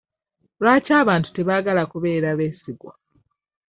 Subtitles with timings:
[0.61, 2.93] Lwaki abantu tebaagala kubeera beesigwa?